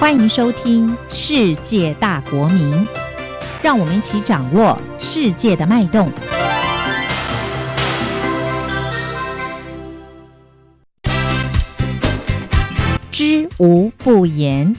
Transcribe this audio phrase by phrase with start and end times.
[0.00, 2.72] 欢迎收听《世界大国民》，
[3.62, 6.10] 让我们一起掌握世界的脉动。
[13.12, 14.74] 知无不言。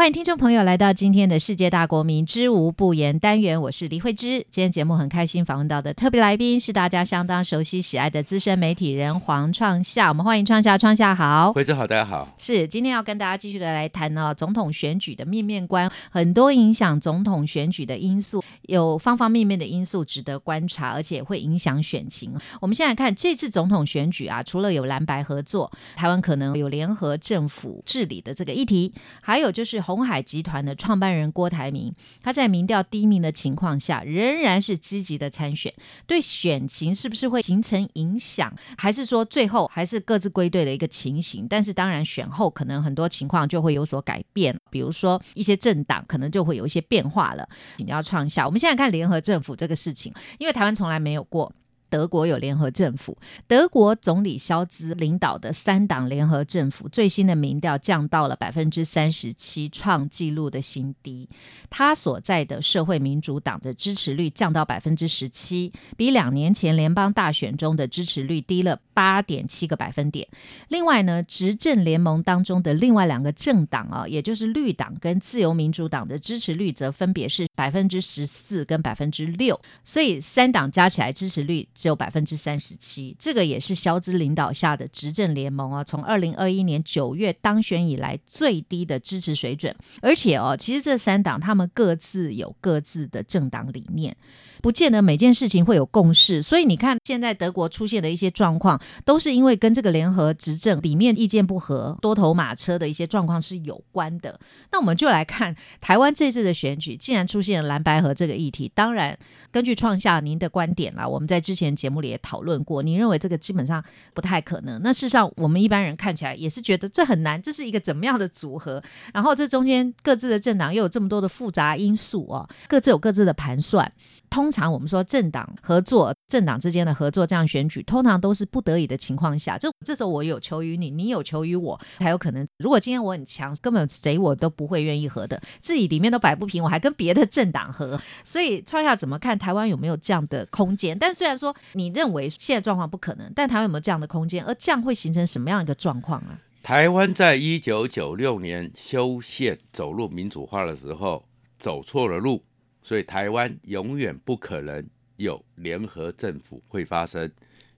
[0.00, 4.38] 欢迎听众朋友来到今天的世界大国民知无不言单元，我是李慧芝。
[4.50, 12.26] 今天节目很开心访问到的特别来宾是大家相当熟悉喜爱的资深媒体人黄创夏，我们欢迎创夏，创夏好，慧芝好，大家好。
[12.38, 22.32] 是今天要跟大家继续的来谈呢，总统选举的面面观，很多影响总统选举的因素，有方方面面的因素值得观察，而且会影响选情。
[22.62, 29.84] 我们现在看这次总统选举啊，除了有蓝白合作，台湾可能有联合政府治理的这个议题，还有就是。
[29.96, 31.92] 红海集团的创办人郭台铭，
[32.22, 35.74] 他在民调低迷的情况下，仍然是积极的参选，
[36.06, 38.54] 对选情是不是会形成影响？
[38.78, 41.46] 还是说最后还是各自归队的一个情形？
[41.50, 47.48] 但是当然选后可能很多情况就会有所改变，比如说一些政党可能就会有一些变化了。
[47.78, 51.52] 你要创下，我们现在看联合政府这个事情，因为台湾从来没有过。
[51.90, 61.28] 德国有联合政府，德国总理肖兹领导的三党联合政府最新的民调降到了百分之三十七，创纪录的新低。
[61.68, 70.26] 他所在的社会民主党的支持率降到百分之十七，比两年前联邦大选中的支持率低了八点七个百分点。
[70.68, 81.66] 另外呢，执政联盟当中的另外两个政党啊，也就是绿党跟自由民主党的支持率则分别是百分之十四跟百分之六，所以三党加起来支持率。
[81.80, 89.74] 只有百分之三十七，这个也是肖兹领导下的执政联盟啊，从二零二一年九月当选以来最低的支持水准。
[90.02, 94.14] 而且哦，其实这三党他们各自有各自的政党理念。
[94.60, 104.38] 不见得每件事情会有共识，所以你看现在德国出现的一些状况，都是因为跟这个联合执政里面意见不合、多头马车的一些状况是有关的。
[104.72, 109.18] 那我们就来看台湾这次的选举，既然出现了蓝白河这个议题，当然
[109.50, 113.82] 根据创下您的观点啦，我们在之前节目里也讨论过，你认为这个基本上
[114.14, 114.80] 不太可能。
[114.82, 118.82] 那事实上，我们一般人看起来也是觉得这很难，这是一个怎么样的组合？
[119.12, 123.90] 然后这中间各自的政党又有这么多的复杂因素哦，各自有各自的盘算。
[124.30, 132.46] 通常我们说政党合作，政党之间的合作这样选举，通常都是不得已的情况下，就这时候我有求于你，你有求于我，才有可能。
[132.58, 138.00] 如果今天我很强，根本谁我都不会愿意合的，自己里面都摆不平，我还跟别的政党合。
[138.22, 140.96] 所以创下怎么看台湾有没有这样的空间？
[140.98, 144.44] 但虽然说你认为现在状况不可能，但台湾有没有这样的空间？
[144.44, 146.38] 而这样会形成什么样一个状况啊？
[146.62, 151.24] 台湾在一九九六年修宪走入民主化的时候，
[151.58, 152.44] 走错了路。
[152.82, 154.84] 所以台湾永远不可能
[155.16, 157.30] 有联合政府会发生，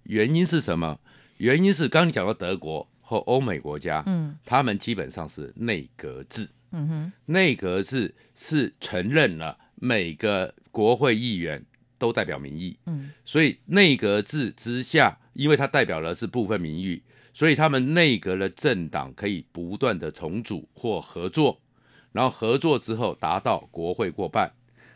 [0.04, 0.98] 原因是什么？
[1.38, 11.64] 原因是刚你讲到德国和欧美国家，嗯，他们基本上是内阁制，嗯哼，内阁制是承认了每个国会议员
[11.98, 17.02] 都代表民意，嗯，所以内阁制之下，因为它代表的是部分民意，
[17.34, 21.60] 所以他们内阁的政党可以不断的重组或合作，
[22.12, 24.52] 然后合作之后达到国会过半。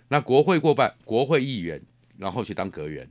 [0.09, 1.83] 那国会过半，国会议员，
[2.19, 3.09] 然后去当阁员，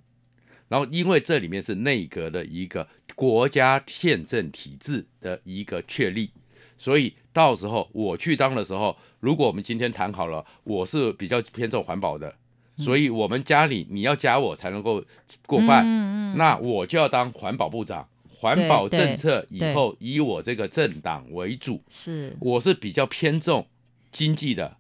[0.70, 6.30] 然后因为这里面是内阁的一个国家宪政体制的一个确立，
[6.78, 12.34] 所以到时候我去当的时候，如果我们今天谈好了，我是比较偏重环保的，
[12.78, 15.04] 所以我们家里你要加我才能够
[15.46, 23.68] 过半，那我就要当环保部长，环保政策以后以我这个政党为主，是，我是比较偏重
[24.12, 24.78] 经济的。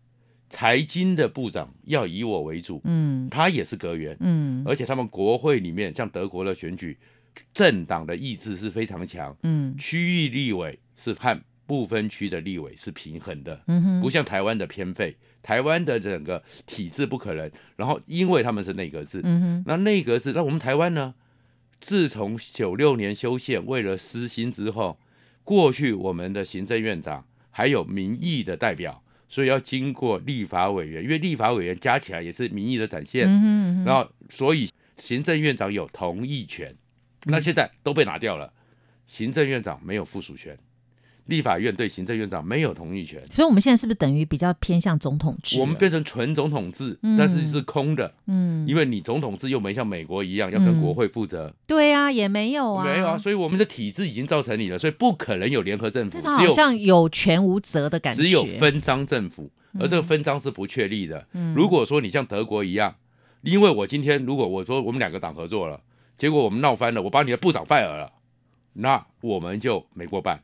[0.56, 6.98] 财经的部长要以我为主，嗯，他也是阁员，嗯，而且他们国会里面，像德国的选举，
[7.54, 17.52] 政党的意志是非常强，嗯，区域立委是和不分区的立委是平衡的，嗯哼，不像台湾的偏废，台湾的整个体制不可能。
[17.76, 21.16] 然后因为他们是内阁制，嗯哼，那内阁制，那我们台湾呢？
[21.82, 24.98] 自从九六年修宪为了私心之后，
[25.44, 29.04] 过去我们的行政院长还有民意的代表。
[29.36, 36.74] 所以要经过立法委员，因为立法委员加起来也是民意的展现，嗯然后所以行政院长有同意权，
[37.26, 38.54] 那现在都被拿掉了，
[39.06, 40.58] 行政院长没有附属权。
[41.26, 45.60] 立法院对行政院长没有同意权，所以我们现在是不是等于比较偏向总统制？
[45.60, 48.14] 我们变成纯总统制，但是是空的。
[48.28, 51.52] 嗯，因为你总统制又没像美国一样要跟国会负责。
[51.66, 56.20] 对啊，也没有啊，没有啊，所以我们的体制已经造成你了，所以不可能有联合政府。
[56.20, 59.50] 至好像有权无责的感觉，只有分赃政府，
[59.80, 61.28] 而这个分赃是不确立的。
[61.56, 62.96] 如果说你像德国一样，
[63.42, 65.82] 因为我今天如果我说我们两个党合作了，
[66.18, 68.14] 结果我们闹翻了，我把你的部长 fire 了，
[68.74, 70.44] 那我们就没过半，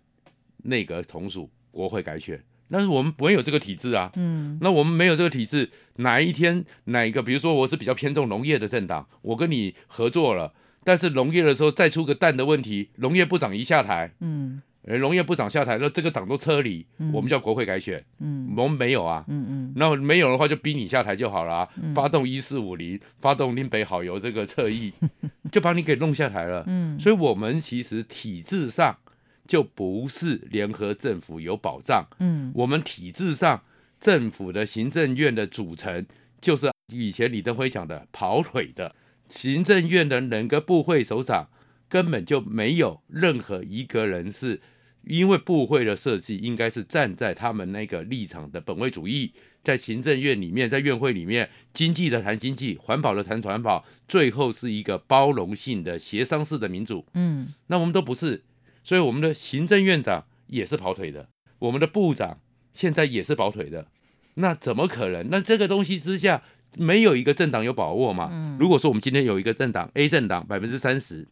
[0.63, 2.43] 内阁重组，国会改选。
[2.73, 14.61] 但是我们不会有这个体制啊，嗯那我们没有这个体制，哪一天哪一个，比如说我是比较偏重农业的政党，我跟你合作了，但是农业的时候再出个蛋的问题，农业部长一下台，嗯。
[14.83, 17.11] 呃，农业部长下台，那这个党都撤离，嗯。
[17.13, 18.51] 我们叫国会改选，嗯。
[18.57, 19.23] 我们没有啊。
[19.27, 19.73] 嗯嗯。
[19.75, 21.93] 那没有的话，就逼你下台就好了、啊嗯。
[21.93, 24.91] 发动一四五零，发动林北好友这个侧翼，
[25.51, 26.63] 就把你给弄下台了。
[26.65, 28.97] 嗯，所以，我们其实体制上
[29.45, 32.51] 就不是联合政府有保障，嗯。
[32.55, 33.61] 我们体制上
[33.99, 36.03] 政府的行政院的组成
[36.41, 38.95] 就是以前李登辉讲的跑腿的，
[39.31, 41.49] 行政院的整个部会首长
[41.89, 44.61] 根本就没有任何一个人是。
[45.03, 49.33] 因为部会的设计应该是站在他们那个立场的本位主义，
[49.63, 57.03] 在行政院里面，在院会里面，经济的谈经济，环保的谈环保，最后是一个包容性的协商式的民主。
[57.15, 58.43] 嗯那我们都不是，
[58.83, 62.39] 所以我们的行政院长也是跑腿的，我们的部长
[62.71, 63.87] 现在也是跑腿的，
[64.35, 65.31] 那怎么可能？
[65.31, 66.43] 那这个东西之下，
[66.77, 68.29] 没有一个政党有把握嘛？
[68.31, 71.27] 嗯如果说我们今天有一个政党 A 政党百分之三十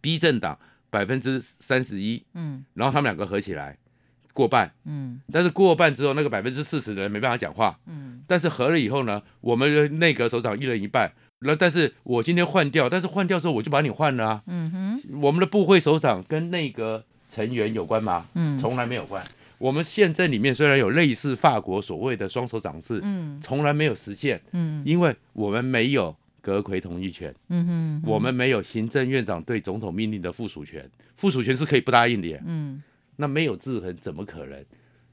[0.00, 3.76] ，B 政党百分之三十一，嗯然后他们两个合起来
[4.32, 11.12] 过半，嗯但是过半之后，那个百分之四十的人没办法讲话，嗯但是合了以后呢，我们的内阁首长一人一半。
[11.42, 14.42] 那但是我今天换掉，但是换掉之后我就把你换了啊。
[14.46, 18.26] 嗯哼我们的部会首长跟内阁成员有关吗？
[18.34, 19.24] 嗯从来没有关。
[19.60, 32.42] 我们宪政里面虽然有类似法国所谓的双手掌制，嗯从来没有实现，嗯因为我们没有阁魁同意权，嗯哼，我们没有行政院长对总统命令的附属权，附属权是可以不答应的耶。
[32.46, 32.82] 嗯
[33.16, 34.64] 那没有制衡怎么可能？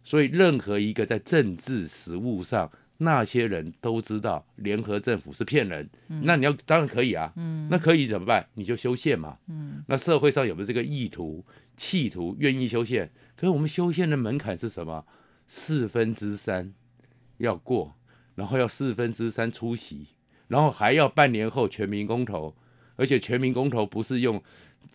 [0.01, 5.89] 所以任何一个在政治实务上，那些人都知道联合政府是骗人。
[6.23, 8.47] 那你要当然可以啊，嗯那可以怎么办？
[8.53, 9.37] 你就修宪嘛。
[9.49, 11.43] 嗯那社会上有没有这个意图、
[11.75, 13.11] 企图、愿意修宪？
[13.37, 15.05] 可是我们修宪的门槛是什么？
[15.45, 16.73] 四分之三
[17.37, 17.95] 要过，
[18.35, 20.07] 然后要四分之三出席，
[20.49, 22.53] 然后还要半年后全民公投，
[22.97, 24.43] 而且全民公投不是用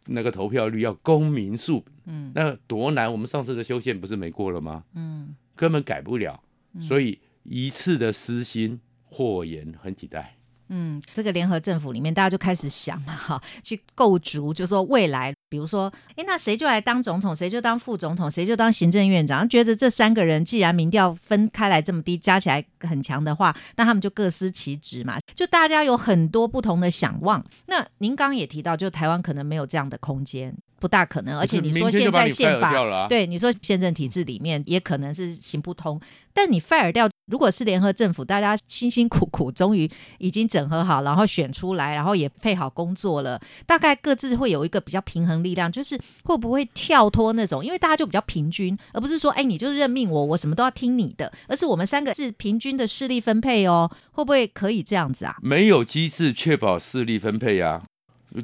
[0.06, 3.10] 那个投票率，要公民数，嗯那多难！
[3.10, 4.84] 我们上次的修宪不是没过了吗？
[4.94, 6.42] 嗯根本改不了，
[6.80, 10.36] 所以一次的私心，祸延很几代。
[10.74, 27.44] 嗯，这个联合政府里面，大家就开始想嘛，哈，去构筑，就说未来，比如说，诶，那谁就来当总统，谁就当副总统，谁就当行政院长，觉得这三个人既然民调分开来这么低，加起来很强的话，那他们就各司其职嘛，就大家有很多不同的想望。
[27.66, 36.00] 那您刚刚也提到，就台湾可能没有这样的空间，不大可能，而且你说现在宪法对，你说宪政体制里面也可能是行不通，
[36.32, 55.34] 但你 fire 掉，如果是联合政府，大家辛辛苦苦终于已经整合好，然后选出来，然后也配好工作了，大概各自会有一个比较平衡力量，就是会不会跳脱那种，因为大家就比较平均，而不是说，哎，你就是任命我，我什么都要听你的，而是我们三个是平均的势力分配哦，会不会可以这样子啊？
[55.40, 57.82] 没有机制确保势力分配呀、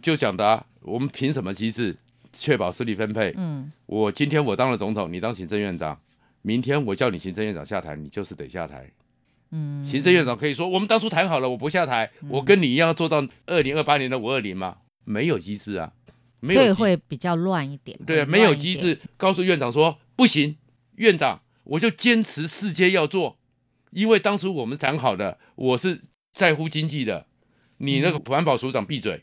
[0.01, 1.95] 就讲的、啊，我们凭什么机制
[2.33, 3.35] 确保势力分配？
[3.37, 5.99] 嗯我今天我当了总统，你当行政院长，
[6.43, 8.91] 明天我叫你行政院长下台，你就是得下台。
[9.51, 14.79] 嗯，行政院长可以说，我们当初谈好了，我不下台，我跟你一样做到二零二八年的五二零吗？
[15.05, 15.93] 没有机制啊，
[16.41, 20.57] 没有所以会比较乱一点，对，啊没有机制，告诉院长说不行，
[20.97, 23.39] 院长我就坚持世界要做，
[23.91, 25.99] 因为当初我们谈好的，我是
[26.35, 27.27] 在乎经济的，
[27.79, 29.23] 你那个环保署长闭嘴，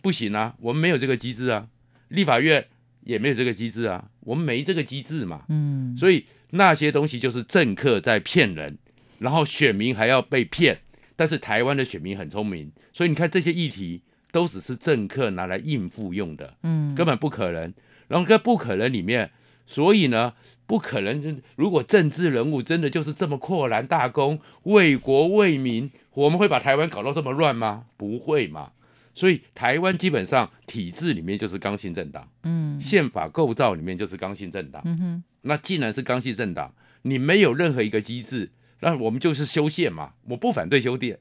[0.00, 1.66] 不行啊，我们没有这个机制啊，
[2.06, 2.68] 立法院
[3.02, 5.96] 也没有这个机制啊，我们没这个机制嘛，嗯。
[5.96, 8.78] 所以那些东西就是政客在骗人，
[9.18, 10.78] 然后选民还要被骗。
[11.16, 17.72] 但是台湾的选民很聪明，所以你看这些议题都只是政客拿来应付用的，嗯根本不可能。
[18.08, 19.30] 然后在不可能里面，
[19.66, 20.34] 所以呢，
[20.66, 21.40] 不可能。
[21.56, 27.86] 如果政治人物真的就是这么阔然大功、为国为民，我们会把台湾搞到这么乱吗？
[27.96, 28.72] 不会嘛。
[29.14, 34.82] 所以台湾基本上体制里面就是刚性政党，嗯宪法构造里面就是刚性政党。
[34.84, 40.12] 嗯哼那既然是刚性政党，你没有任何一个机制，那我们就是修宪嘛。
[40.28, 41.18] 我不反对修宪，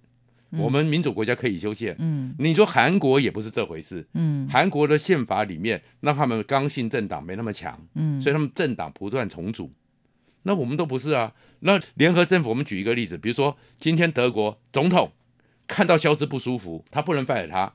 [0.52, 1.96] 我们民主国家可以修宪。
[2.00, 9.72] 嗯你说韩国也不是这回事，嗯韩国的宪法里面让他们刚性政党没那么强，嗯，所以他们政党不断重组。
[10.44, 11.34] 那我们都不是啊。
[11.62, 15.12] 那联合政府，我们举一个例子，比如说今天德国总统
[15.68, 17.72] 看到消失不舒服，他不能 fire 他，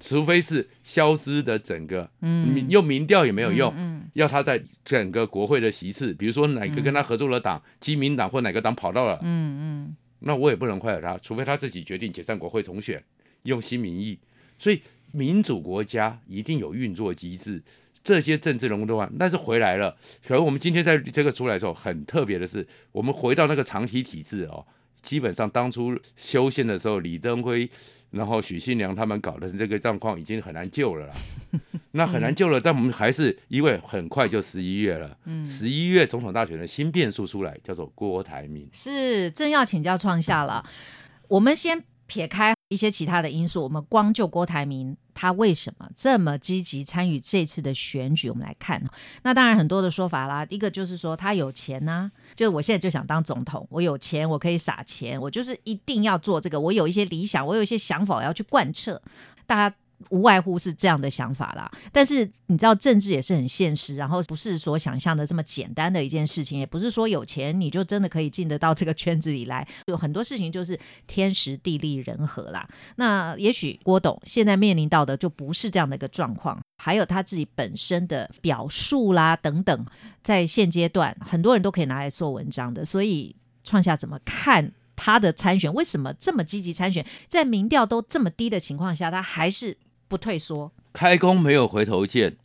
[0.00, 2.10] 除非是消失的整个
[2.68, 9.96] 用民调也没有用，嗯要他在整个国会的席次，比如说哪个跟他合作的党，基民党或哪个党跑到了，嗯嗯。
[10.20, 13.02] 那我也不能 fire 他，除非他自己决定解散国会重选，
[13.44, 14.18] 用新民意。
[14.58, 17.62] 所以民主国家一定有运作机制，
[18.02, 19.96] 这些政治人物的话，但是回来了。
[20.26, 24.66] 可是我们今天在这个出来的时候，很特别的是，我们回到那个长期体制哦，
[25.08, 27.70] 基本上当初修宪的时候，李登辉。
[28.10, 31.14] 然后许信良他们搞的这个状况已经很难救了啦，
[31.92, 35.14] 那很难救了，但我们还是因为很快就十一月了，
[35.46, 40.64] 十一月总统大选的新变数出来，叫做郭台铭，是正要请教创下了，
[41.28, 42.54] 我们先撇开。
[42.70, 48.80] 一些其他的因素，我们光就郭台铭他为什么这么积极参与这次的选举，我们来看。
[49.24, 59.02] 那当然很多的说法啦，一个就是说他有钱呐，就我现在就想当总统，我有钱，我可以撒钱，我就是一定要做这个，我有一些理想，我有一些想法，我要去贯彻。
[59.44, 59.74] 大家。
[60.10, 72.68] 无外乎是这样的想法啦，但是你知道政治也是很现实，然后不是所想象的这么简单的一件事情，也不是说有钱你就真的可以进得到这个圈子里来，有很多事情就是天时地利人和啦。
[72.96, 79.84] 那也许郭董现在面临到的就不是这样的一个状况，还有他自己本身的表述啦等等，
[80.22, 85.74] 在现阶段很多人都可以拿来做文章的，所以创下怎么看他的参选？
[85.74, 87.04] 为什么这么积极参选？
[87.28, 89.76] 在民调都这么低的情况下，他还是？
[90.08, 92.36] 不退缩，开弓没有回头箭。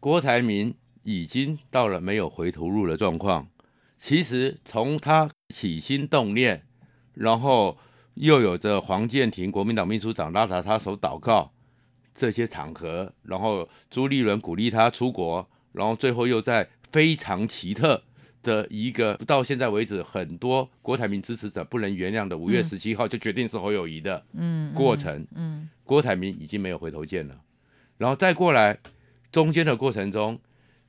[0.00, 3.48] 郭台铭已经到了没有回头路的状况。
[3.96, 6.66] 其实从他起心动念，
[7.14, 7.78] 然后
[8.14, 11.52] 又有着黄建庭国民党秘书长拉着他手祷告
[12.14, 18.02] 这些场合，然后朱立伦鼓励他出国，然后最后又在非常奇特
[18.44, 24.24] 的一个到现在为止很多郭台铭支持者不能原谅的五月十七号就决定是侯友谊的
[24.72, 25.26] 过程。
[25.34, 25.68] 嗯。
[25.82, 27.38] 郭台铭已经没有回头箭了，
[27.98, 28.78] 然后再过来
[29.30, 30.40] 中间的过程中，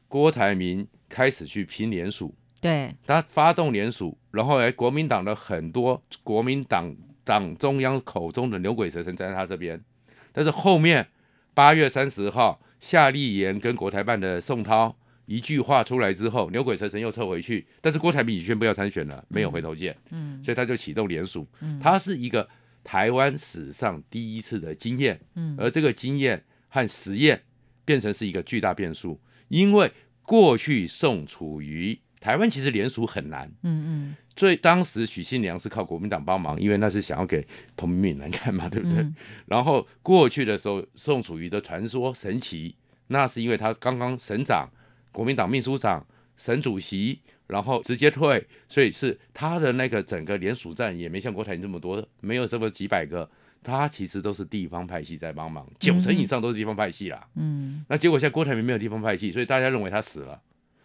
[0.08, 6.96] 郭台铭开始去拼联署，对，他发动联署，然后哎，国民党的很多国民党
[7.26, 9.84] 党中央口中的牛鬼蛇神站在他这边，
[10.32, 11.06] 但是后面
[11.54, 22.48] 八月三十号夏立言跟国台办的宋涛一句话出来之后，牛鬼蛇神又撤回去，但是郭台铭已宣布要参选了，没有回头箭，嗯，所以他就启动联署，嗯，他是一个。
[22.88, 27.42] 台湾史上第一次的经验，嗯，而这个经验和实验
[27.84, 29.92] 变成是一个巨大变数，因为
[30.22, 37.44] 过去宋楚瑜台湾其实联署很难，嗯嗯，所以当时许信良是靠国民党帮忙，因为那是想要给
[37.76, 39.04] 彭明敏来看嘛， 对不对？
[39.48, 42.76] 然后过去的时候，宋楚瑜的传说神奇，
[43.08, 44.70] 那是因为他刚刚省长，
[45.16, 46.06] 国民党秘书长，
[46.36, 47.22] 省主席。
[47.48, 53.30] 然后直接退，所以是他的那个整个联署站也没像郭台铭这么多，没有这么几百个，
[53.62, 57.28] 他其实都是地方派系在帮忙，九成以上都是地方派系啦。
[57.36, 60.42] 嗯，那结果现在郭台铭没有地方派系，所以大家认为他死了，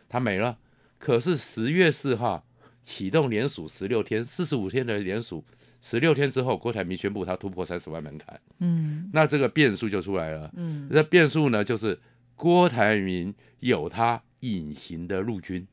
[0.07, 0.59] 他没了。
[0.99, 2.47] 可是十月四号
[2.83, 5.43] 启动联署十六天，四十五天的联署，
[5.81, 8.39] 十六天之后，郭台铭宣布他突破三十万门槛。
[8.59, 10.53] 嗯，那这个变数就出来了。
[10.55, 11.99] 嗯，那变数呢，就是
[12.41, 15.67] 郭台铭有他隐形的陆军。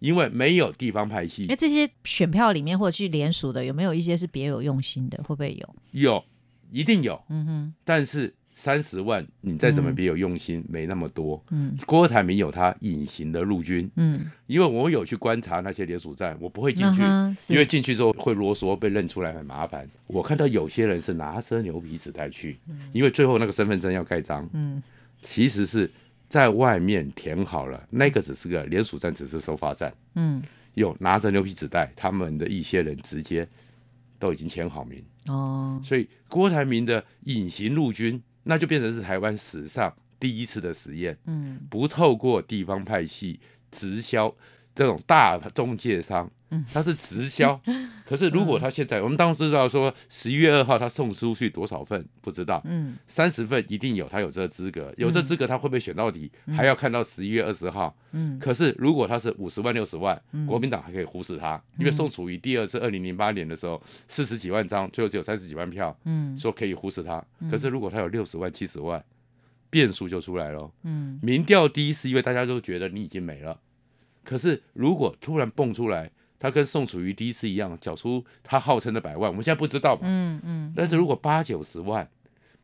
[0.00, 5.16] 因为没有地方派系，哎，这些选票里面或者去联署的，有没有一些是别有用心的？
[5.22, 5.76] 会不会有？
[5.92, 6.22] 有，
[6.70, 7.18] 一定有。
[7.30, 7.74] 嗯哼。
[7.84, 11.42] 但是三十万，你再怎么别有用心，没那么多。
[11.50, 11.74] 嗯。
[11.86, 13.90] 郭台铭有他隐形的陆军。
[13.96, 14.30] 嗯。
[14.46, 17.00] 因为我有去观察那些联署站，我不会进去，
[17.50, 19.88] 因为进去之后会啰嗦，被认出来很麻烦。
[20.06, 22.58] 我看到有些人是拿着牛皮纸袋去，
[22.92, 24.46] 因为最后那个身份证要盖章。
[24.52, 24.82] 嗯。
[25.22, 25.90] 其实是。
[26.34, 29.94] 在外面填好了，那个只是个联署站，只是收发站。
[30.16, 30.42] 嗯，
[30.74, 33.48] 有拿着牛皮纸袋，他们的一些人直接
[34.18, 35.00] 都已经签好名。
[35.28, 41.16] 哦，所以郭台铭的隐形陆军，那就变成是台湾史上第一次的实验。
[41.26, 43.38] 嗯，不透过地方派系
[43.70, 44.34] 直销
[44.74, 46.30] 这种大中介商。
[46.72, 47.60] 他是直销，
[48.06, 60.16] 可是如果他现在，我们当时知道说十一月二号他送出去多少份，不知道，嗯，三十份一定有，他有这个资格，有这资格他会不会选到底，还要看到十一月二十号，嗯，可是如果他是五十万六十万，
[60.46, 69.04] 国民党还可以忽视他，因为宋楚瑜第二次二零零八年的时候四十几万张，最后只有三十几万票，嗯，说可以忽视他，可是如果他有六十万七十万，
[69.70, 73.58] 变数就出来了，嗯，民调低是因为大家都觉得你已经没了，
[74.24, 76.10] 可是如果突然蹦出来。
[76.36, 80.02] 他跟宋楚瑜第一次一样，缴出他号称的百万，我们现在不知道嘛。
[80.02, 80.72] 嗯嗯。
[80.76, 82.06] 但是如果八九十万，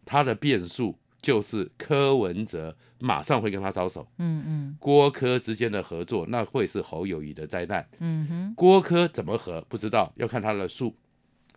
[0.04, 4.06] 他的变数就是柯文哲马上会跟他招手。
[4.18, 4.76] 嗯嗯。
[4.78, 7.88] 郭柯之间的合作，那会是侯友谊的灾难。
[8.00, 8.54] 嗯哼。
[8.54, 10.94] 郭柯怎么合不知道，要看他的数，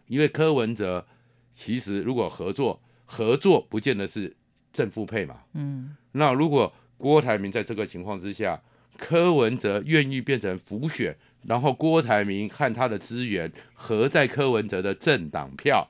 [0.07, 1.05] 因为柯文哲
[1.51, 4.33] 其实如果合作，合作不见得是
[4.71, 5.41] 正负配嘛。
[5.55, 5.93] 嗯。
[6.13, 8.61] 那如果郭台铭在这个情况之下，
[8.97, 11.15] 柯文哲愿意变成浮选。
[11.45, 15.89] 然后郭台铭和他的资源合在柯文哲的政党票，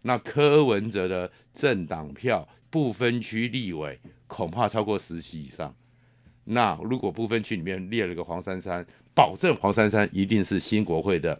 [0.00, 5.74] 那柯文哲的政党票不分区立委恐怕超过十席以上，
[6.44, 11.38] 那如果不分区里面列了个黄珊珊，保证黄珊珊一定是新国会的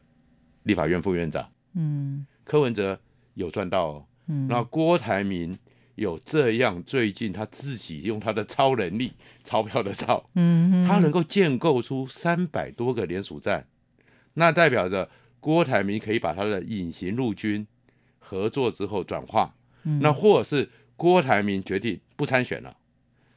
[0.64, 1.50] 立法院副院长。
[1.72, 3.00] 嗯柯文哲
[3.32, 4.06] 有赚到哦。
[4.26, 5.58] 嗯，那郭台铭
[5.98, 9.12] 有这样，最近他自己用他的超能力，
[9.42, 13.66] 钞票的钞，嗯他能够建构出三百多个联署站，
[14.34, 17.66] 那代表着郭台铭可以把他的隐形陆军
[18.18, 19.98] 合作之后转化，嗯。
[20.00, 22.76] 那或者是郭台铭决定不参选了，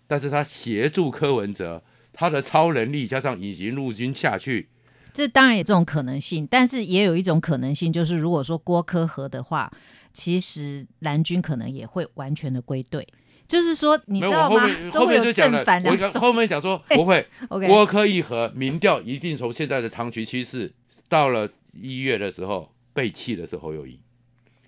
[0.07, 4.69] 但是他协助柯文哲，他的超能力加上隐形陆军下去，
[5.11, 9.71] 这当然有这种可能性，但是也有一种可能性，就是如果说郭科和的话，
[10.13, 13.07] 其实蓝军可能也会完全的归队。
[13.47, 14.91] 就是说，你知道吗后面？
[14.91, 15.61] 后面就讲了。
[15.85, 17.27] 我后面讲说 不会
[17.67, 20.71] 郭科一和民调一定从现在的长期趋势，
[21.09, 23.99] 到了一月的时候被弃的是侯友谊，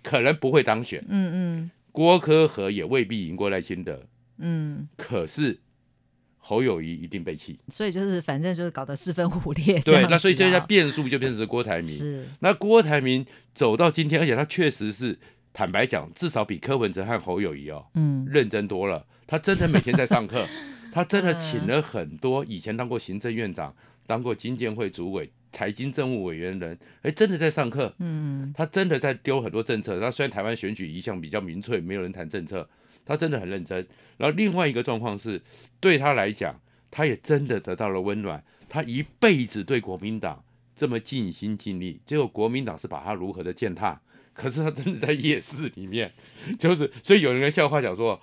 [0.02, 1.02] 可能不会当选。
[1.08, 4.04] 嗯嗯郭科和也未必赢过赖清德，
[4.40, 5.62] 嗯，可是
[6.46, 7.58] 侯友谊一定被弃。
[7.70, 11.88] 所以就是反正就是搞得四分五裂对那所以现在变数就变成是郭台铭。
[11.88, 15.18] 是那郭台铭走到今天，而且他确实是
[15.54, 19.06] 坦白讲，至少比柯文哲和侯友谊哦嗯认真多了。
[19.26, 20.46] 他真的每天在上课，
[20.92, 23.74] 他真的嗯请了很多以前当过行政院长、
[24.06, 27.96] 当过经建会主委、财经政务委员人，哎，真的在上课。
[28.00, 29.98] 嗯他真的在丢很多政策。
[30.00, 32.68] 那虽然台湾选举一向比较民粹，没有人谈政策，
[33.06, 33.88] 他真的很认真。
[34.18, 35.42] 然后另外一个状况是，
[35.80, 36.60] 对他来讲，
[36.92, 38.44] 他也真的得到了温暖。
[38.70, 40.44] 他一辈子对国民党
[40.76, 44.02] 这么尽心尽力，结果国民党是把他如何的践踏。
[44.34, 46.12] 可是他真的在夜市里面，
[46.58, 48.20] 就是所以有人跟笑话讲说，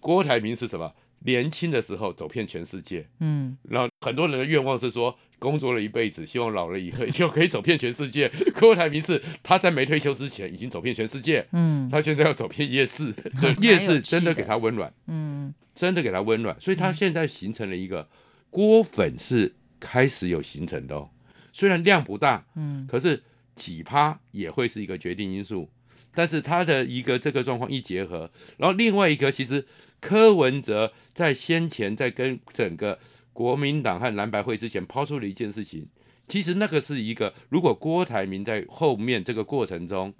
[0.00, 0.92] 郭台铭是什么？
[1.24, 8.30] 年轻的时候走遍全世界，嗯然后很多人的愿望是说，工作了一辈子，希望老了以后就可以走遍全世界。
[8.54, 11.90] 郭台铭是他在没退休之前已经走遍全世界，嗯。
[11.90, 14.32] 他现在要走遍夜市， 对夜市真的。
[14.32, 15.52] 的给他温暖，嗯。
[15.74, 18.08] 真的给他温暖，所以他现在形成了一个
[18.50, 21.10] 郭粉是开始有形成的哦，
[21.52, 22.86] 虽然量不大，嗯。
[22.88, 23.22] 可是
[23.56, 25.68] 几趴也会是一个决定因素。
[26.14, 29.64] 但是他的一个这个状况一结合，然后另外一个其实
[29.98, 32.98] 柯文哲在先前在跟整个
[33.32, 35.86] 国民党和蓝白会之前抛出了一件事情，
[36.28, 40.12] 其实那个是一个，如果郭台铭在后面这个过程中，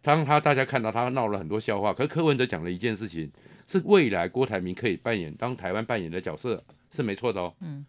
[0.00, 3.30] 当他大家看到他闹了很多笑话，可是柯文哲讲了一件事情，
[3.66, 7.84] 是未来郭台铭可以扮演当台湾扮演的角色是没错的哦，嗯，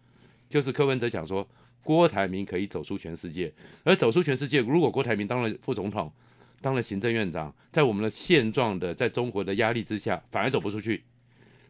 [0.48, 1.46] 就是柯文哲讲说
[1.82, 6.12] 郭台铭可以走出全世界，而走出全世界，如果郭台铭当了副总统，
[6.60, 11.02] 当了行政院长，在我们的现状的在中国的压力之下，反而走不出去。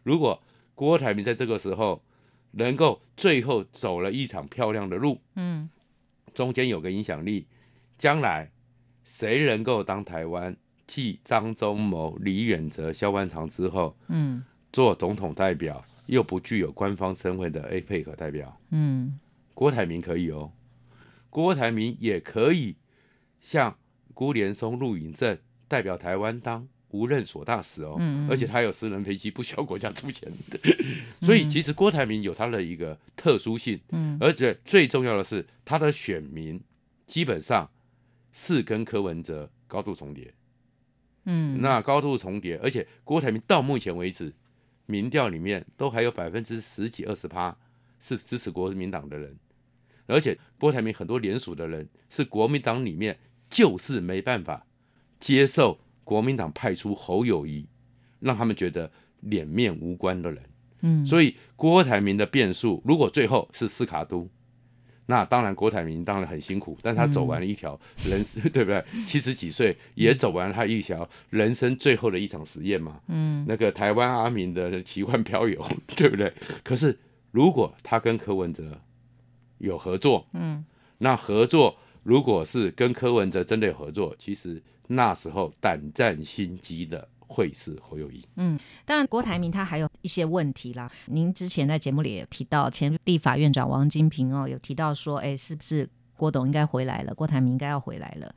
[0.02, 0.40] 如果
[0.74, 2.02] 郭台铭在这个时候
[2.56, 5.68] 能够最后走了一场漂亮的路，嗯。
[6.34, 7.46] 中间有个影响力，
[7.96, 8.50] 将来
[9.04, 14.44] 谁能够当台湾继张忠谋、李远哲、萧万长之后嗯。
[14.72, 18.58] 做总统代表，又不具有官方身份的 A 配合代表？
[18.70, 19.18] 嗯。
[19.54, 20.50] 郭台铭可以哦，
[21.30, 22.76] 郭台铭也可以
[23.40, 23.78] 像
[24.12, 25.38] 辜连松、陆颖正
[25.68, 27.98] 代表台湾当无任所大使哦，
[28.30, 30.58] 而且他有私人飞机，不需要国家出钱的。
[31.20, 34.16] 所以其实郭台铭有他的一个特殊性，嗯。
[34.20, 36.62] 而且最重要的是他的选民
[37.04, 37.68] 基本上
[38.32, 40.32] 是跟柯文哲高度重叠。
[41.24, 44.32] 嗯，那高度重叠，而且郭台铭到目前为止，
[44.86, 47.56] 民调里面都还有百分之十几二十趴
[47.98, 49.36] 是支持国民党的人，
[50.06, 53.18] 而且郭台铭很多联署的人是国民党里面
[53.50, 54.66] 就是没办法
[55.18, 57.66] 接受国民党派出侯友谊，
[58.20, 58.90] 让他们觉得
[59.20, 60.42] 脸面无关的人。
[60.82, 64.28] 嗯，所以郭台铭的变数，如果最后是斯卡都，
[65.06, 68.84] 那当然郭台铭当然很辛苦，但他走完了一条人生，对不对？
[69.06, 73.00] 七十几岁也走完了他一条人生最后的一场实验嘛。
[73.08, 76.32] 嗯那个台湾阿明的奇幻漂游， 对不对？
[76.62, 76.98] 可是
[77.30, 78.78] 如果他跟柯文哲
[79.58, 80.64] 有合作，嗯
[80.98, 88.24] 那合作如果是跟柯文哲真的有合作，其实那时候胆战心惊的会是侯友谊。
[88.36, 90.88] 嗯，当然郭台铭他还有一些问题啦。
[91.06, 97.14] 您之前在节目里也提到，前立法院长王金平哦，有提到说，哎，是不是郭董应该回来了？
[97.14, 98.32] 郭台铭应该要回来了。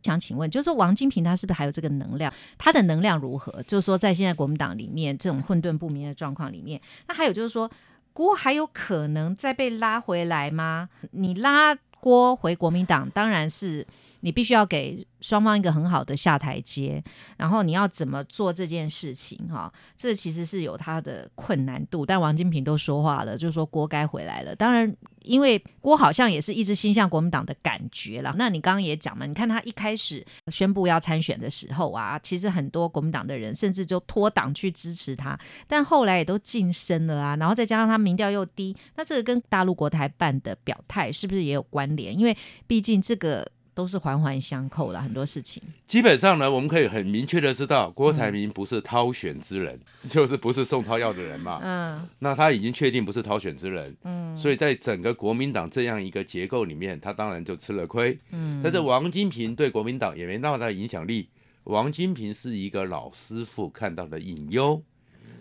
[0.00, 2.32] 想请问，就是说王金平他是不是还有这个能量？
[2.56, 3.62] 他的能量如何？
[3.64, 7.68] 就是说，在现在国民党里面这种混沌不明的状况里面，那还有就是说，
[8.12, 10.88] 郭还有可能再被拉回来吗？
[11.10, 13.86] 你拉郭回国民党，当然是
[14.20, 17.02] 你必须要给双方一个很好的下台阶，
[17.36, 19.72] 然后你要怎么做这件事情哈？
[19.96, 22.04] 这其实是有它的困难度。
[22.04, 24.54] 但王金平都说话了，就说郭该回来了。
[24.54, 28.34] 当然，因为郭好像也是一直心向国民党的感觉了。
[28.36, 37.36] 那你刚刚也讲嘛，你看他一开始宣布要参选的时候啊，其实很多国民党的人甚至就脱党去支持他，但后来也都晋升了啊。
[37.36, 42.18] 然后再加上他民调又低，那这个跟大陆国台办的表态是不是也有关联？
[42.18, 43.46] 因为毕竟这个。
[43.78, 45.62] 都是环环相扣的很多事情。
[45.86, 49.78] 基本上呢，我们可以很明确的知道，郭台铭不是掏选之人，
[50.10, 51.60] 就是不是送掏药的人嘛。
[51.62, 52.08] 嗯。
[52.18, 53.96] 那他已经确定不是掏选之人。
[54.02, 54.36] 嗯。
[54.36, 58.18] 所以在整个国民党这样一个结构里面，他当然就吃了亏。
[58.32, 58.60] 嗯。
[58.64, 61.28] 但是王金平对国民党也没那么大的影响力。
[61.62, 64.82] 王金平是一个老师傅看到的隐忧，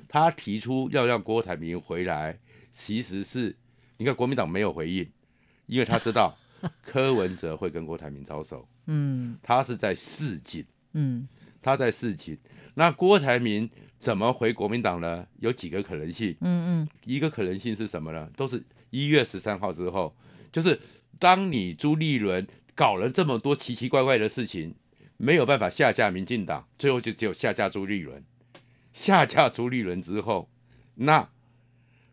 [0.08, 2.38] 他提出要让郭台铭回来，
[2.72, 3.56] 其实是
[3.98, 5.10] 你看国民党没有回应，
[5.66, 6.38] 因为他知道。
[6.86, 11.28] 柯文哲会跟郭台铭招手，嗯，他是在示警，嗯，
[11.62, 12.38] 他在示警。
[12.76, 15.26] 那郭台铭怎么回国民党呢？
[15.40, 18.30] 有几个可能性，嗯嗯，一个可能性是什么呢？
[18.36, 20.16] 都是一月十三号之后，
[20.52, 20.80] 就是
[21.20, 24.76] 当你朱立伦搞了这么多奇奇怪怪的事情，
[25.18, 28.24] 没有办法下架民进党，最后就只有下架朱立伦。
[28.94, 30.50] 下架朱立伦之后，
[30.96, 31.30] 那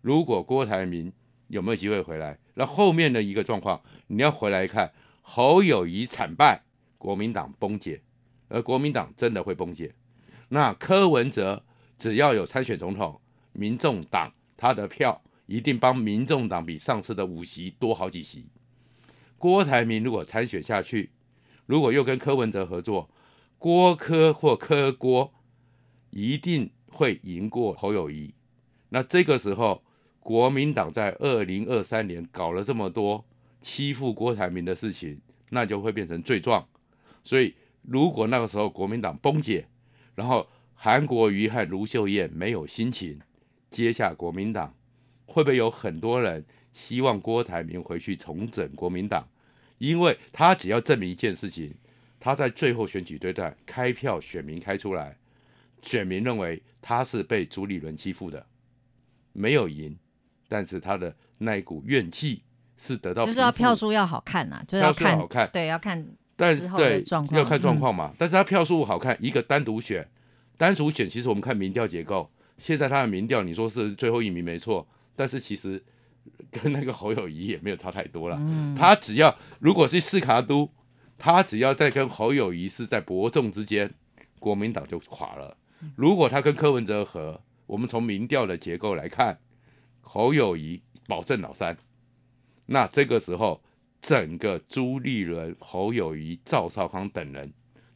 [0.00, 1.12] 如果郭台铭
[1.48, 2.38] 有没有机会回来？
[2.54, 6.62] 那后面的一个状况，你要回来看，侯友谊惨败，
[6.98, 8.00] 国民党崩解，
[8.48, 9.94] 而国民党真的会崩解。
[10.48, 11.64] 那柯文哲
[11.98, 13.20] 只要有参选总统，
[13.52, 18.46] 民众党他的票一定帮民众党比上次的五席多好几席。
[19.36, 21.10] 郭台铭如果参选下去，
[21.66, 23.10] 如果又跟柯文哲合作，
[23.58, 25.32] 郭柯或柯郭
[26.10, 28.34] 一定会赢过侯友谊。
[28.88, 29.82] 那这个时候。
[30.24, 33.22] 国民党在二零二三年搞了这么多
[33.60, 36.66] 欺负郭台铭的事情，那就会变成罪状。
[37.22, 39.66] 所以，如果那个时候国民党崩解，
[40.14, 43.20] 然后韩国瑜和卢秀燕没有心情
[43.68, 44.74] 接下国民党，
[45.26, 49.28] 会不会有很多人希望郭台铭回去重整国民党？
[49.76, 51.74] 因为他只要证明一件事情，
[52.18, 55.18] 他在最后选举对待开票，选民开出来，
[55.82, 58.46] 选民认为他是被朱立伦欺负的，
[59.34, 59.98] 没有赢。
[60.48, 62.42] 但是他的那一股怨气
[62.76, 68.12] 是得到，就是要票数要好看呐，就要看好看，对，要看，但是对要看状况嘛。
[68.18, 70.06] 但是他票数好看，一个单独选，
[70.56, 75.82] 单独选，其实我们看民调结构，现在他的民调你说是最后一名没错，但是其实
[76.50, 78.40] 跟那个侯友谊也没有差太多了。
[78.76, 80.68] 他只要如果是四卡都，
[81.16, 83.92] 他只要在跟侯友谊是在伯仲之间，
[84.38, 85.56] 国民党就垮了。
[85.96, 89.38] 如果他跟柯文哲和，我们从民调的结构来看。
[90.04, 91.76] 侯友谊保证老三，
[92.66, 93.60] 那这个时候，
[94.00, 97.52] 整个朱立伦、侯友谊、赵少康等人，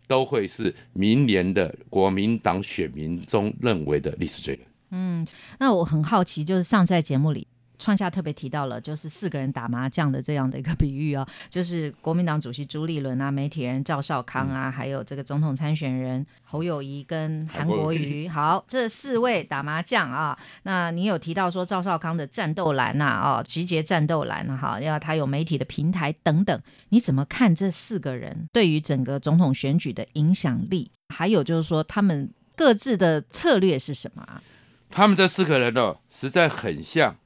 [0.06, 4.66] 都会是明年的国民党选民中认为的历史罪人。
[4.90, 5.26] 嗯，
[5.58, 7.46] 那我很好奇，就是上在节目里。
[7.78, 18.28] 创下特别提到了，就是四个人打麻将的这样的一个比喻哦， 就是国民党主席朱立伦啊，媒体人赵少康啊，还有这个总统参选人侯友谊跟韩国瑜。
[18.28, 30.90] 好，这四位打麻将啊，那你有提到说赵少康的战斗蓝呐，哦，集结战斗蓝哈，要他有媒体的平台等等，你怎么看这四个人对于整个总统选举的影响力？
[31.14, 34.42] 还有就是说他们各自的策略是什么啊？
[34.90, 37.16] 他们这四个人哦，实在很像。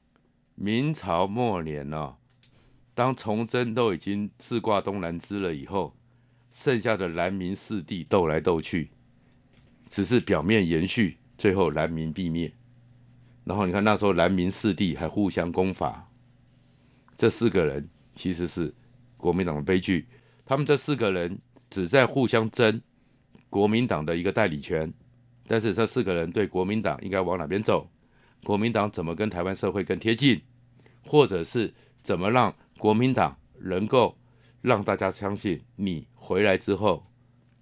[0.55, 2.15] 明朝末年呢，
[2.93, 5.95] 当崇祯都已经自挂东南枝了以后，
[6.51, 8.91] 剩下的南明四帝斗来斗去，
[9.89, 12.53] 只是表面延续，最后南明必灭。
[13.43, 16.07] 然后你看那时候南明四帝还互相攻伐，
[17.17, 18.73] 这四个人其实是
[19.17, 20.07] 国民党的悲剧。
[20.45, 21.39] 他们这四个人
[21.69, 22.81] 只在互相争
[23.49, 24.93] 国民党的一个代理权，
[25.47, 27.89] 但是这四个人对国民党应该往哪边走？
[28.43, 30.41] 国民党怎么跟台湾社会更贴近，
[31.05, 34.17] 或者是怎么让国民党能够
[34.61, 37.05] 让大家相信你回来之后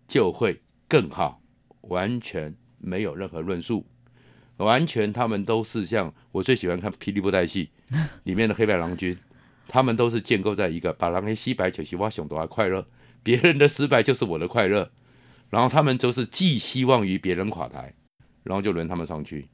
[0.08, 1.42] 就会更好？
[1.82, 3.86] 完全没有任何论述，
[4.58, 7.70] 完全他们都是像我最喜欢看《霹雳布袋戏》
[8.24, 9.18] 里面的黑白郎君，
[9.68, 12.88] 他们都是建构在一个把狼黑西白九西挖熊多还快乐，
[13.24, 14.92] 别人的失败就是我的快乐，
[15.50, 17.94] 然后他们就是寄希望于别人垮台，
[18.44, 19.50] 然后就轮他们上去。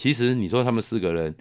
[0.00, 1.34] 其实你说他们四个人，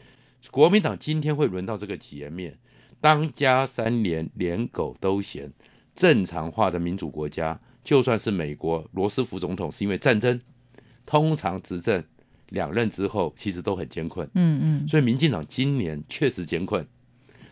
[0.52, 2.58] 国民党今天会轮到这个局面，
[3.00, 5.54] 当家三年连狗都嫌。
[5.96, 10.42] 正常化的民主国家，就算是美国罗斯福总统是因为战争，
[11.06, 12.04] 通常执政
[12.50, 14.30] 两任之后，其实都很艰困。
[14.34, 14.88] 嗯嗯。
[14.90, 16.86] 所以民进党今年确实艰困，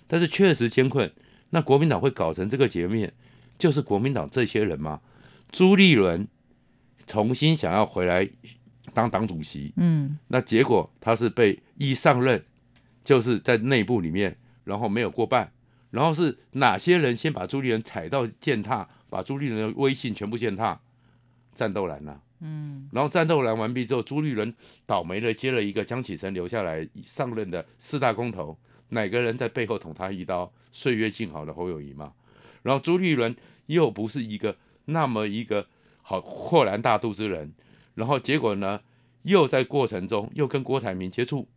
[0.08, 1.10] 但是确实艰困，
[1.52, 3.14] 那国民党会搞成这个局面，
[3.58, 5.00] 就是国民党这些人吗？
[5.54, 6.28] 朱立伦
[7.06, 8.30] 重新想要回来。
[8.98, 12.44] 当党主席，嗯，那结果他是被一上任，
[13.04, 15.52] 就是在内部里面，然后没有过半，
[15.92, 20.80] 然后是哪些人先把朱立伦踩到践踏，把朱立伦的威信全部践踏？
[21.54, 24.52] 战斗蓝呐、嗯然后战斗蓝完毕之后，朱立伦
[24.88, 28.58] 倒霉的接了一个江启臣留下来上任的四大公投，
[28.90, 30.52] 哪个人在背后捅他一刀？
[30.72, 32.14] 岁月静好的侯友谊嘛。
[32.64, 33.36] 然后朱立伦
[33.68, 35.68] 又不是一个那么一个
[36.02, 37.54] 好豁然大度之人，
[37.98, 38.80] 然后结果呢，
[39.24, 41.48] 又在过程中又跟郭台铭接触，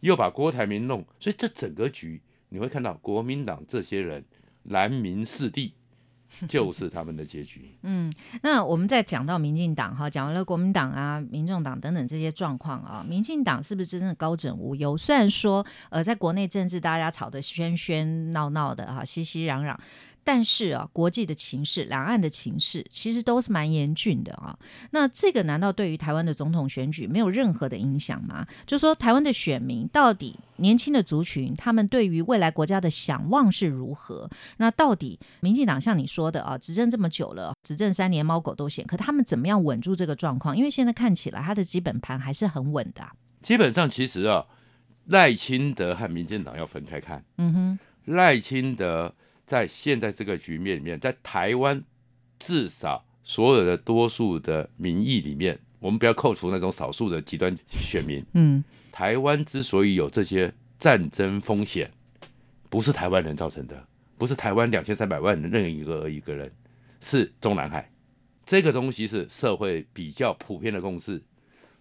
[0.00, 4.24] 又把郭台铭弄，所以这整个局你会看到国民党这些人
[4.62, 5.74] 蓝民四地，
[6.48, 7.70] 就是他们的结局。
[7.82, 8.10] 嗯，
[8.42, 14.96] 那我们再讲到民进党哈，讲完了国民党啊、民众党等等这些状况啊，民进党是不是真的高枕无忧？
[14.96, 19.76] 虽然说呃，在国内政治大家吵得喧喧闹闹的哈，熙熙攘攘。
[20.24, 24.58] 但是啊，国际的情势、两岸的情势，其实都是蛮严峻的啊。
[24.90, 28.46] 那这个难道对于台湾的总统选举没有任何的影响吗？
[28.66, 34.28] 就说台湾的选民到底年轻的族群，他们对于未来国家的想望是如何？
[34.56, 40.56] 那到底民进党像你说的啊，执政这么久了，执政三年猫狗都嫌，可他们怎么样稳住这个状况？
[40.56, 44.46] 因为现在看起来他的基本盘还是很稳的啊、基本上其实啊，
[45.06, 47.22] 赖清德和民进党要分开看。
[47.36, 49.14] 嗯哼，赖清德
[49.46, 51.82] 在现在这个局面里面，在台湾
[52.38, 61.90] 至少所有的多数的民意里面，我们不要扣除那种少数的极端选民，嗯台湾之所以有这些战争风险，
[62.70, 66.52] 不是台湾人造成的，不是台湾两千三百万的任一个一个人，
[67.00, 67.90] 是中南海
[68.46, 71.22] 这个东西是社会比较普遍的共识。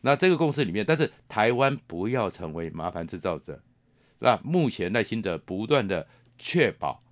[0.01, 3.61] 那这个共识里面，但是台湾不要成为麻烦制造者。
[4.19, 7.03] 那目前耐心的不断的确保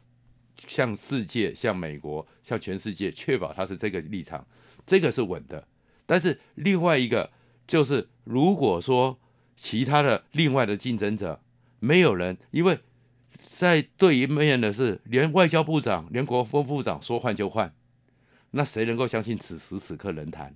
[0.68, 4.46] 向世界、向美国、向全世界确保他是这个立场，
[4.86, 5.68] 这个是稳的。
[6.06, 7.32] 但是另外一个
[7.68, 9.20] 就是，如果说
[9.56, 11.42] 其他的另外的竞争者
[11.80, 12.80] 没有人，因为
[13.42, 17.74] 在对一面的是，连外交部长、连国防部长说换就换，
[18.52, 20.56] 那谁能够相信此时此刻能谈？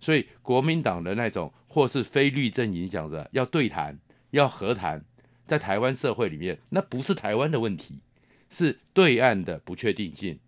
[0.00, 3.98] 所以国民党的那种或是非律阵营讲着要对谈、
[4.30, 5.04] 要和谈，
[5.46, 8.00] 在台湾社会里面，那不是台湾的问题，
[8.50, 10.38] 是对岸的不确定性。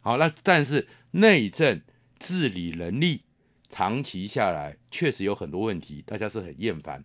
[0.00, 1.80] 好，那但是内政
[2.18, 3.22] 治理能力
[3.68, 7.04] 长期下来确实有很多问题，大家是很厌烦。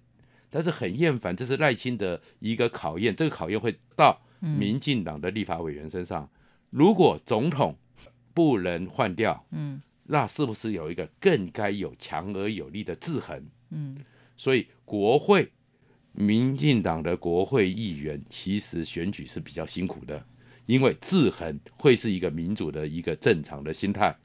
[0.50, 6.30] 但是很厌烦，这是赖清德一个考验，这个考验会到民进党的立法委员身上。
[6.70, 7.78] 如果总统
[8.34, 13.46] 不能换掉，嗯那是不是有一个更该有强而有力的制衡？
[13.72, 13.98] 嗯
[14.38, 15.52] 所以国会，
[16.14, 20.26] 民进党的国会议员其实选举是比较辛苦的，
[20.66, 24.18] 因为制衡会是一个民主的一个正常的心态，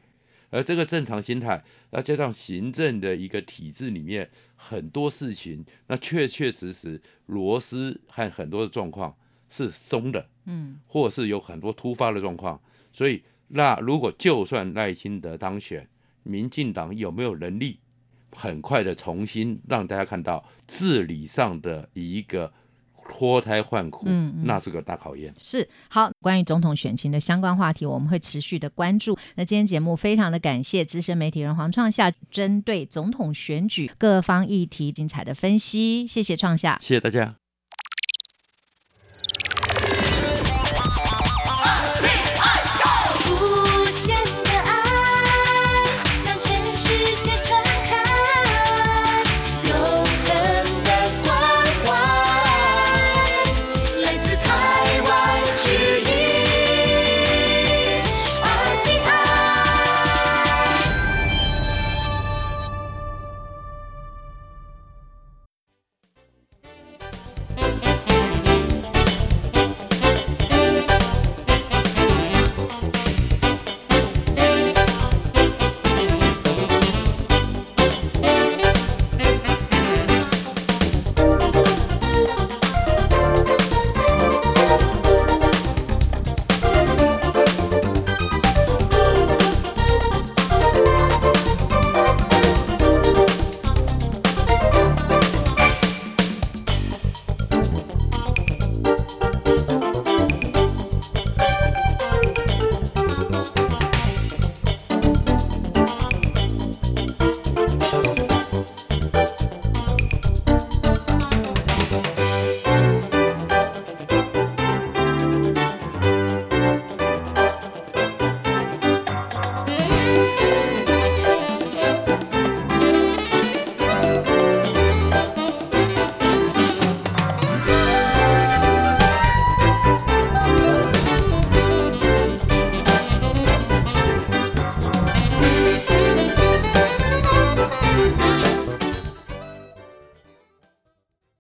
[0.50, 9.16] 而这个正常心态，那加上行政的一个体制里面很多事情，那确确实实螺丝和很多的状况
[9.48, 10.80] 是松的，嗯。
[10.86, 12.60] 或是有很多突发的状况，
[12.92, 15.88] 所以那如果就算赖清德当选，
[16.22, 17.78] 民进党有没有能力
[18.32, 22.52] 很快的重新让大家看到治理上的一个
[23.10, 25.34] 脱胎换骨，嗯嗯那是个大考验。
[25.36, 26.10] 是好。
[26.22, 29.18] 关于总统选情的相关话题，我们会持续的关注。
[29.34, 36.78] 那今天节目非常的感谢资深媒体人黄创夏针对总统选举各方议题精彩的分析，谢谢创夏。
[36.80, 37.39] 谢谢大家。